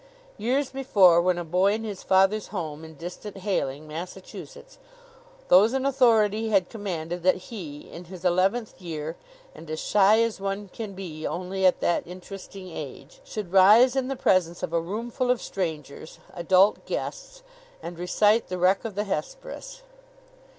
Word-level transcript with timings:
Years 0.39 0.71
before, 0.71 1.21
when 1.21 1.37
a 1.37 1.43
boy 1.43 1.73
in 1.73 1.83
his 1.83 2.01
father's 2.01 2.47
home 2.47 2.83
in 2.83 2.95
distant 2.95 3.37
Hayling, 3.37 3.87
Massachusetts, 3.87 4.79
those 5.47 5.73
in 5.73 5.85
authority 5.85 6.49
had 6.49 6.69
commanded 6.71 7.21
that 7.21 7.51
he 7.51 7.81
in 7.87 8.05
his 8.05 8.25
eleventh 8.25 8.81
year 8.81 9.15
and 9.53 9.69
as 9.69 9.79
shy 9.79 10.19
as 10.23 10.41
one 10.41 10.69
can 10.69 10.93
be 10.93 11.27
only 11.27 11.67
at 11.67 11.81
that 11.81 12.07
interesting 12.07 12.67
age 12.69 13.21
should 13.23 13.53
rise 13.53 13.95
in 13.95 14.07
the 14.07 14.15
presence 14.15 14.63
of 14.63 14.73
a 14.73 14.81
roomful 14.81 15.29
of 15.29 15.39
strangers, 15.39 16.17
adult 16.33 16.83
guests, 16.87 17.43
and 17.83 17.99
recite 17.99 18.47
"The 18.47 18.57
Wreck 18.57 18.83
of 18.83 18.95
the 18.95 19.03
Hesperus." 19.03 19.83